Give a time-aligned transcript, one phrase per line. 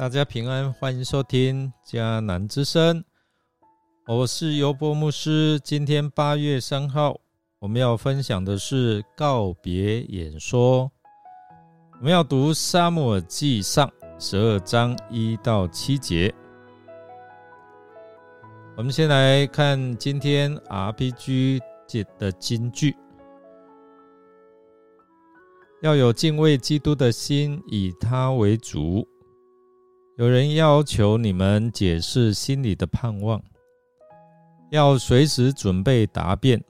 [0.00, 3.04] 大家平安，欢迎收听迦南之声，
[4.06, 5.60] 我是尤伯牧师。
[5.60, 7.20] 今天八月三号，
[7.58, 10.90] 我们要分享的是告别演说。
[11.98, 13.86] 我们要读《沙漠记上》
[14.18, 16.34] 十二章一到七节。
[18.78, 22.96] 我们先来看今天 RPG 节的金句：
[25.82, 29.06] 要有敬畏基督的心，以他为主。
[30.20, 33.42] 有人要求你们解释心里的盼望，
[34.68, 36.62] 要随时准备答辩，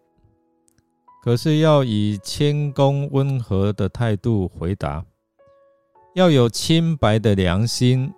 [1.20, 5.04] 可是要以谦恭温和的态度回答，
[6.14, 8.14] 要有清白的良心，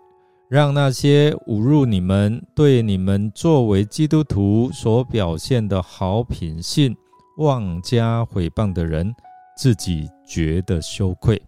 [0.50, 6.94] 让那些侮辱你们、对你们作为基督徒所表现的好品性
[7.38, 9.10] 妄加毁谤的人，
[9.56, 11.40] 自己觉得羞愧。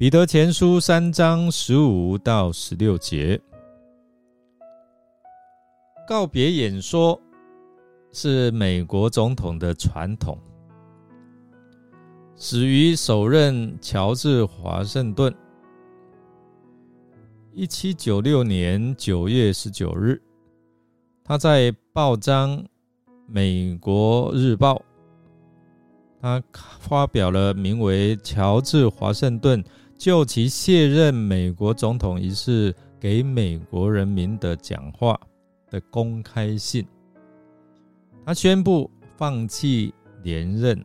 [0.00, 3.38] 彼得前书三章十五到十六节，
[6.08, 7.20] 告别演说
[8.10, 10.38] 是美国总统的传统，
[12.34, 15.30] 始于首任乔治华盛顿，
[17.52, 20.18] 一七九六年九月十九日，
[21.22, 22.56] 他在报章
[23.26, 24.76] 《美国日报》，
[26.22, 26.42] 他
[26.78, 29.62] 发表了名为《乔治华盛顿》。
[30.00, 35.20] 就其卸任美国总统一事给美国人民的讲话
[35.68, 36.86] 的公开信，
[38.24, 40.82] 他宣布放弃连任，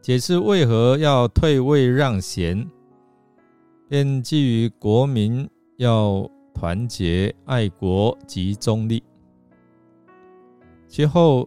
[0.00, 2.66] 解释为何要退位让贤，
[3.90, 5.46] 便基于国民
[5.76, 9.02] 要团结、爱国及中立。
[10.88, 11.46] 其后，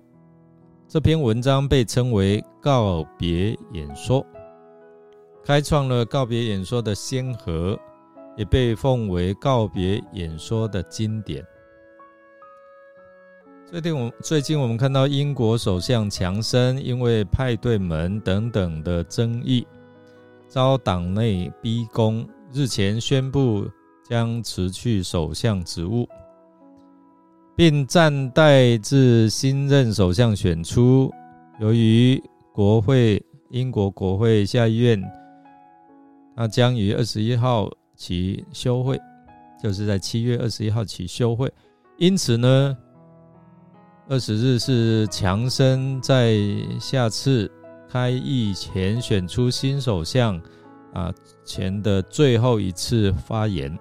[0.87, 4.23] 这篇文章被称为告别演说。
[5.45, 7.77] 开创了告别演说的先河，
[8.37, 11.45] 也被奉为告别演说的经典。
[13.69, 19.67] 最近我最近我们看到英国首相强生因为派对门等等的争议，
[20.47, 23.67] 遭党内逼宫，日前宣布
[24.07, 26.07] 将辞去首相职务，
[27.53, 31.11] 并暂待至新任首相选出。
[31.59, 32.21] 由于
[32.53, 35.03] 国会英国国会下议院。
[36.35, 38.99] 那将于二十一号起休会，
[39.61, 41.51] 就是在七月二十一号起休会。
[41.97, 42.77] 因此呢，
[44.09, 46.37] 二十日是强生在
[46.79, 47.49] 下次
[47.87, 50.41] 开议前选出新首相
[50.93, 51.13] 啊
[51.45, 53.77] 前的最后一次发言。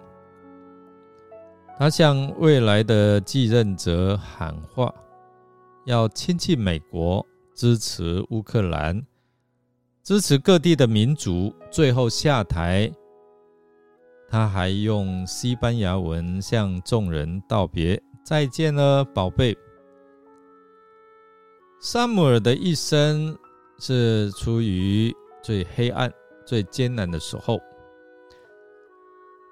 [1.78, 4.94] 他向未来的继任者喊话，
[5.86, 9.02] 要亲近美国，支持乌克兰。
[10.02, 12.90] 支持各地的民族，最后下台。
[14.28, 19.56] 他还用西班牙文向众人道别：“再见了，宝贝。”
[21.80, 23.36] 萨姆尔的一生
[23.78, 26.12] 是处于最黑暗、
[26.44, 27.60] 最艰难的时候，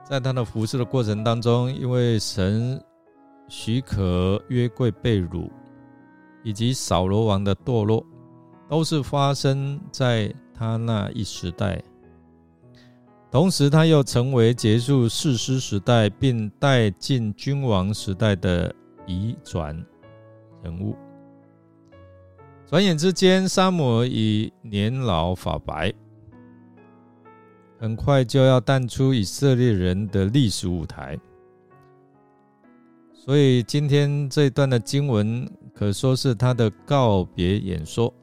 [0.05, 2.83] 在他的服侍的过程当中，因为神
[3.49, 5.49] 许可约柜被掳，
[6.43, 8.05] 以及扫罗王的堕落。
[8.71, 11.83] 都是发生在他那一时代，
[13.29, 18.73] 同时他又成为结束世师时代并带进君王时代的
[19.07, 19.75] 移转
[20.63, 20.95] 人物。
[22.65, 25.93] 转眼之间，沙摩尔已年老发白，
[27.81, 31.19] 很快就要淡出以色列人的历史舞台。
[33.13, 38.15] 所以，今天这段的经文可说是他的告别演说。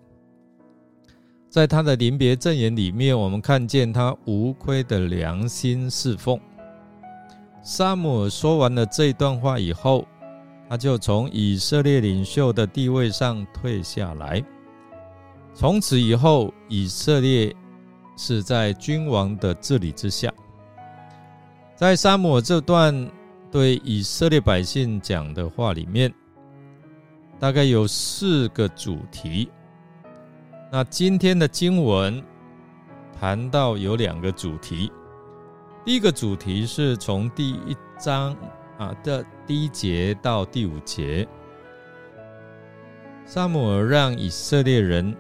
[1.57, 6.39] 在他的临别赠言里面，我们看见他无愧的良心侍奉。
[7.63, 10.05] 沙姆说完了这段话以后，
[10.69, 14.39] 他就从以色列领袖的地位上退下来。
[15.55, 17.51] 从此以后，以色列
[18.15, 20.31] 是在君王的治理之下。
[21.75, 23.09] 在沙姆这段
[23.49, 26.13] 对以色列百姓讲的话里面，
[27.39, 29.49] 大概有四个主题。
[30.69, 32.21] 那今天的经文
[33.17, 34.91] 谈到有两个主题，
[35.85, 38.35] 第一个主题是从第一章
[38.77, 41.25] 啊的第一节到第五节，
[43.25, 45.15] 萨姆尔让以色列人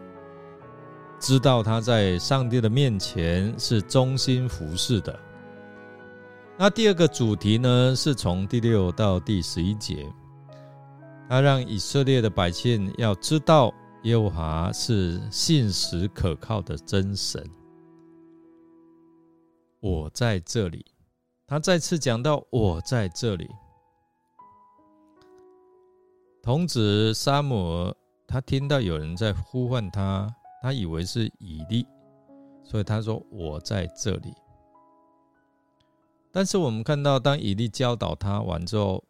[1.17, 5.17] 知道他在上帝的面前是忠心服侍的。
[6.57, 10.05] 那第二个主题呢，是从第六到第十一节，
[11.29, 13.73] 他让以色列的百姓要知道。
[14.07, 17.45] 耶和华是信实可靠的真神，
[19.81, 20.85] 我在这里，
[21.45, 23.49] 他再次讲到：“我在这里。”
[26.41, 27.93] 童子沙姆尔，
[28.25, 31.85] 他听到有人在呼唤他，他以为是以利，
[32.63, 34.33] 所以他说：“我在这里。”
[36.31, 39.03] 但是我们看到，当以利教导他完之后，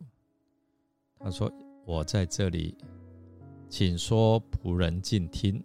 [1.20, 1.52] 他说
[1.86, 2.76] ：“我在这里，
[3.70, 5.64] 请说，仆人静听。”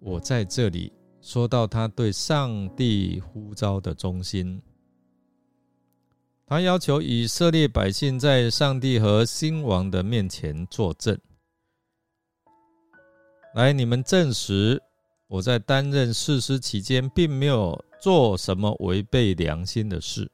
[0.00, 0.92] 我在这里
[1.22, 4.60] 说到他对上帝呼召的忠心，
[6.46, 11.18] 他要求以色列百姓在上帝和新王的面前作证，
[13.54, 14.82] 来，你们证实
[15.26, 20.30] 我在担任事师期间，并没有做什么违背良心的事。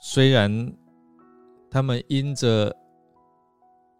[0.00, 0.74] 虽然
[1.70, 2.74] 他们因着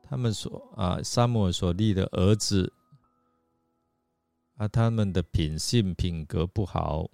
[0.08, 2.72] 他们所啊，沙姆尔所立的儿子。
[4.56, 7.08] 啊，他们的品性品格不好，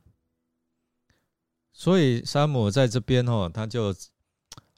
[1.74, 3.94] 所以沙姆在这边哦，他就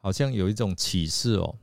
[0.00, 1.56] 好像有一种启示哦。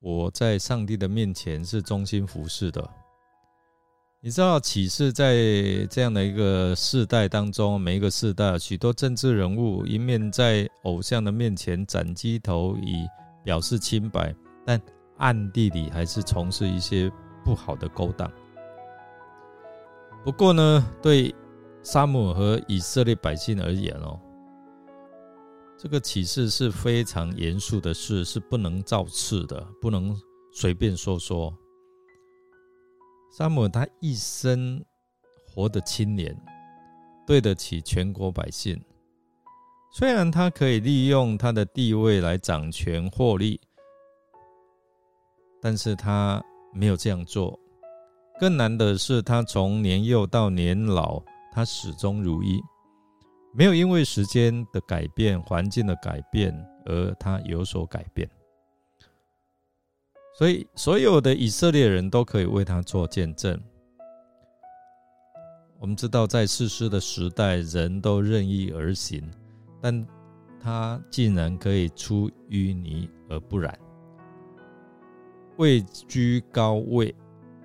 [0.00, 2.90] 我在上帝的面前是忠心服侍的。
[4.20, 5.34] 你知道，启示在
[5.86, 13.08] 这样的一个世代当中，每一个世代许多政治人物一面在偶像的面前斩鸡头以
[13.42, 14.34] 表示清白，
[14.64, 14.80] 但
[15.18, 17.10] 暗地里还是从事一些
[17.44, 18.30] 不好的勾当。
[20.24, 21.34] 不过呢，对
[21.82, 24.20] 沙姆和以色列百姓而言哦，
[25.76, 30.16] 这个启示是非常严肃的事，是不能造次的，不能
[30.52, 31.52] 随便说说。
[33.36, 34.84] 沙姆他一生
[35.46, 36.36] 活得清廉，
[37.26, 38.80] 对得起全国百姓。
[39.94, 43.60] 虽然他可以利用他的地位来掌权获利，
[45.60, 46.42] 但是他
[46.72, 47.60] 没有这样做。
[48.40, 51.22] 更难的是，他从年幼到年老，
[51.52, 52.58] 他始终如一，
[53.52, 56.52] 没有因为时间的改变、环境的改变
[56.86, 58.26] 而他有所改变。
[60.38, 63.60] 所以，所有的以色列人都可以为他做见证。
[65.78, 69.22] 我们知道，在世事的时代，人都任意而行，
[69.82, 70.06] 但
[70.58, 73.78] 他竟然可以出淤泥而不染，
[75.58, 77.14] 位居高位。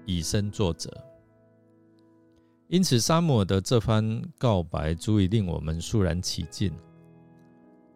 [0.09, 0.89] 以身作则，
[2.69, 6.71] 因此沙姆的这番告白足以令我们肃然起敬。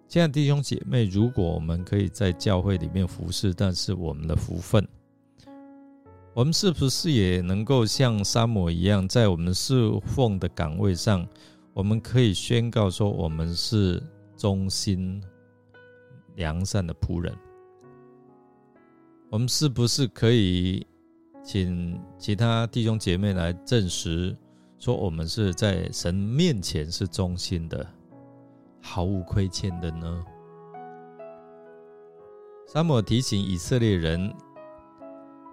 [0.10, 4.86] 亲爱的弟兄姐妹，如果我们可以在教会里面服侍，但是我们的福分，
[6.34, 11.26] 我们是不是也能够像沙姆一样，在我们侍奉的岗位上，
[11.74, 14.02] 我们可以宣告说，我们是
[14.36, 15.24] 忠心
[16.36, 17.34] 良善的仆人？
[19.30, 20.86] 我们是不是可以？
[21.44, 24.38] 请其他弟兄姐妹来证实，
[24.78, 27.84] 说我们是在神面前是忠心的，
[28.80, 30.24] 毫无亏欠的呢。
[32.68, 34.32] 沙漠提醒以色列人，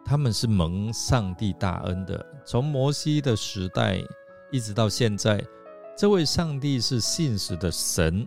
[0.05, 3.99] 他们是蒙上帝大恩的，从摩西的时代
[4.53, 5.43] 一直到现在，
[5.99, 8.25] 这位上帝是信实的神，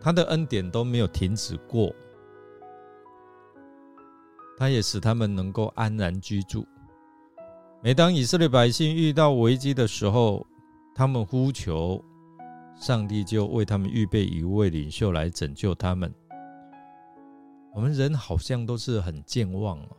[0.00, 1.94] 他的恩典都没有停止过。
[4.58, 6.66] 他也使他们能够安然居住。
[7.80, 10.44] 每当以色列百姓遇到危机的时候，
[10.96, 12.04] 他们呼求
[12.74, 16.12] 上帝，就为他们预备一位领袖来拯救他们。
[17.72, 19.96] 我们人好像都是很健忘哦，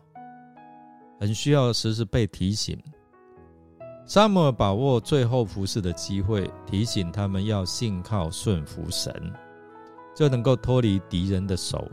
[1.22, 2.78] 很需要时时被提醒。
[4.06, 9.12] 沙摩尔把握最后服侍的机会，提醒他们要信靠顺服神，
[10.16, 11.90] 就能够脱离敌人的手。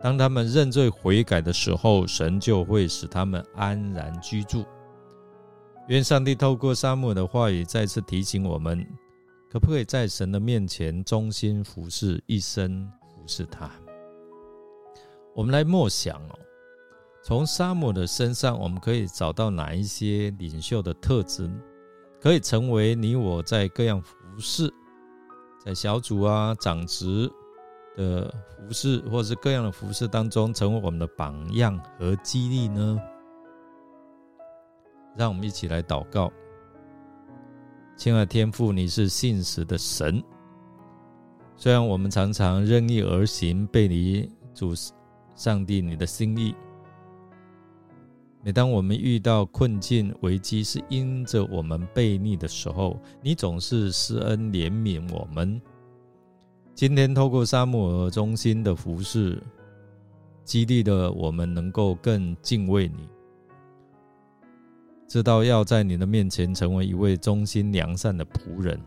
[0.00, 4.64] 当他们认罪悔改的时候，神就会使他们安然居住。
[5.86, 8.84] 愿上帝透过沙漠的话语再次提醒我们：
[9.48, 13.70] 可不可以在神的面前忠心服侍，一生服侍他？
[15.36, 16.38] 我们来默想哦，
[17.22, 21.50] 从沙姆的身上，我们可以找到哪一些领袖的特质，
[22.20, 24.72] 可以成为你我在各样服侍，
[25.64, 27.30] 在小组啊、长职。
[27.94, 32.98] 的服饰，或是各样的服饰当中，成为我们的榜样和激励呢？
[35.14, 36.32] 让我们一起来祷告。
[37.94, 40.24] 亲爱的天父，你是信实的神。
[41.54, 44.72] 虽然我们常常任意而行，背离主
[45.34, 46.54] 上帝你的心意。
[48.44, 55.60] 每当我们遇到困境危机，是因着我们背逆的时候，你总是施恩怜悯我们。
[56.74, 59.40] 今天透过沙漠尔中心的服饰，
[60.44, 63.08] 激励了我们能够更敬畏你。
[65.06, 68.80] 知道要在你的面前成为一位忠心良善的仆人。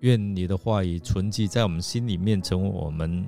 [0.00, 3.26] 愿你的话语存记在我们心里面，成为我们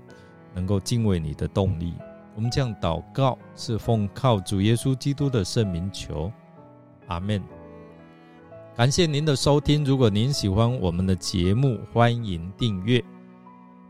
[0.55, 1.93] 能够敬畏你的动力。
[2.35, 6.33] 我们这样祷告，是奉靠主耶稣基督的圣名求，
[7.07, 7.43] 阿门。
[8.75, 9.85] 感谢您的收听。
[9.85, 13.05] 如果您喜欢我们的节目，欢迎订阅，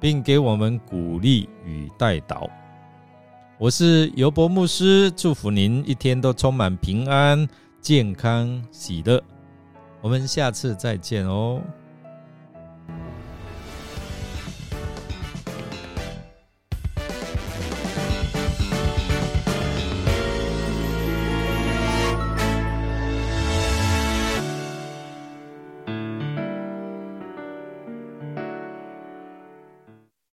[0.01, 2.51] 并给我们鼓励与带导。
[3.59, 7.47] 我是尤伯牧师，祝福您一天都充满平安、
[7.81, 9.23] 健康、喜乐。
[10.01, 11.63] 我们下次再见哦。